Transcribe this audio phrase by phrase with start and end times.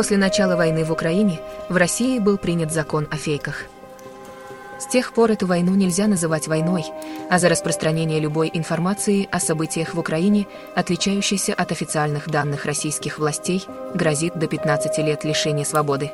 [0.00, 3.66] После начала войны в Украине в России был принят закон о фейках.
[4.78, 6.86] С тех пор эту войну нельзя называть войной,
[7.28, 13.66] а за распространение любой информации о событиях в Украине, отличающейся от официальных данных российских властей,
[13.94, 16.12] грозит до 15 лет лишения свободы.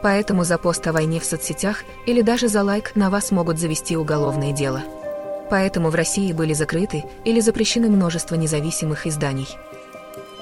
[0.00, 3.94] Поэтому за пост о войне в соцсетях или даже за лайк на вас могут завести
[3.94, 4.80] уголовное дело.
[5.50, 9.48] Поэтому в России были закрыты или запрещены множество независимых изданий.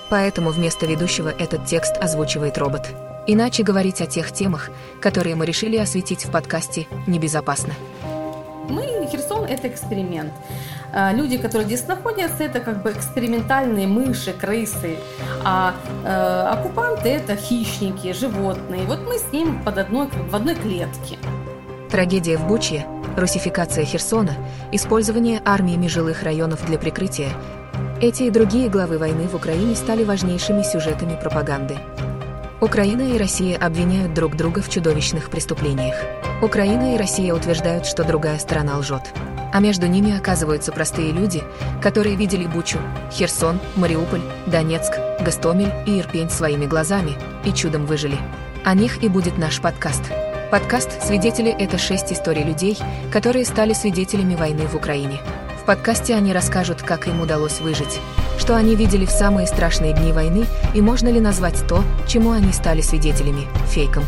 [0.09, 2.89] Поэтому вместо ведущего этот текст озвучивает робот.
[3.27, 4.71] Иначе говорить о тех темах,
[5.01, 7.75] которые мы решили осветить в подкасте, небезопасно.
[8.69, 10.33] Мы, Херсон, это эксперимент.
[10.93, 14.97] А, люди, которые здесь находятся, это как бы экспериментальные мыши, крысы.
[15.45, 15.75] А
[16.05, 18.85] э, оккупанты это хищники, животные.
[18.87, 21.19] Вот мы с ним под одной, в одной клетке.
[21.91, 22.87] Трагедия в Бучье,
[23.17, 24.35] русификация Херсона,
[24.73, 27.31] использование армиями жилых районов для прикрытия.
[27.99, 31.79] Эти и другие главы войны в Украине стали важнейшими сюжетами пропаганды.
[32.61, 35.95] Украина и Россия обвиняют друг друга в чудовищных преступлениях.
[36.43, 39.15] Украина и Россия утверждают, что другая сторона лжет.
[39.51, 41.43] А между ними оказываются простые люди,
[41.81, 42.79] которые видели Бучу,
[43.11, 47.15] Херсон, Мариуполь, Донецк, Гастомель и Ирпень своими глазами
[47.47, 48.19] и чудом выжили.
[48.63, 50.03] О них и будет наш подкаст.
[50.51, 52.77] Подкаст «Свидетели»— это шесть историй людей,
[53.11, 55.19] которые стали свидетелями войны в Украине.
[55.67, 58.01] Подкасте они расскажут, как им удалось выжить,
[58.39, 62.53] что они видели в самые страшные дни войны и можно ли назвать то, чему они
[62.53, 64.05] стали свидетелями, фейком.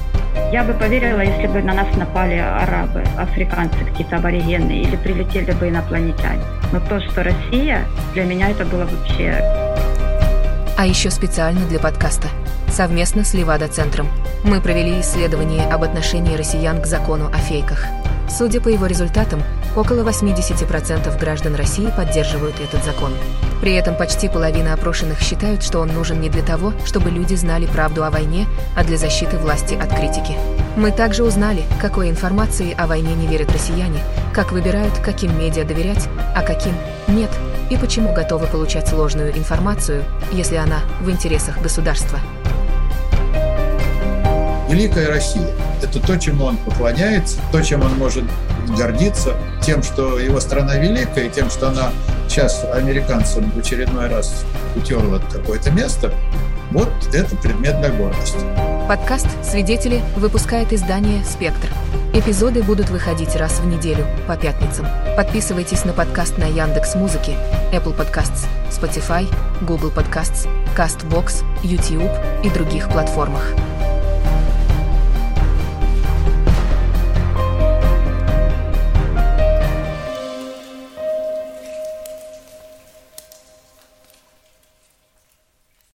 [0.52, 5.68] Я бы поверила, если бы на нас напали арабы, африканцы, какие-то аборигены или прилетели бы
[5.68, 6.44] инопланетяне.
[6.72, 7.84] Но то, что Россия,
[8.14, 9.42] для меня это было вообще...
[10.78, 12.28] А еще специально для подкаста,
[12.70, 14.06] совместно с Левада-центром,
[14.44, 17.84] мы провели исследование об отношении россиян к закону о фейках.
[18.28, 19.42] Судя по его результатам,
[19.74, 23.12] около 80% граждан России поддерживают этот закон.
[23.60, 27.66] При этом почти половина опрошенных считают, что он нужен не для того, чтобы люди знали
[27.66, 30.36] правду о войне, а для защиты власти от критики.
[30.76, 34.00] Мы также узнали, какой информации о войне не верят россияне,
[34.32, 36.74] как выбирают, каким медиа доверять, а каким
[37.08, 37.30] нет,
[37.70, 42.20] и почему готовы получать ложную информацию, если она в интересах государства.
[44.68, 45.48] Великая Россия–
[45.82, 48.24] это то, чему он поклоняется, то, чем он может
[48.76, 51.90] гордиться, тем, что его страна великая, и тем, что она
[52.28, 54.44] сейчас американцам в очередной раз
[54.76, 56.12] утерла какое-то место,
[56.70, 58.38] вот это предмет для гордости.
[58.88, 61.68] Подкаст «Свидетели» выпускает издание «Спектр».
[62.14, 64.86] Эпизоды будут выходить раз в неделю, по пятницам.
[65.14, 67.36] Подписывайтесь на подкаст на Яндекс Музыке,
[67.70, 69.26] Apple Podcasts, Spotify,
[69.60, 72.10] Google Podcasts, CastBox, YouTube
[72.42, 73.52] и других платформах.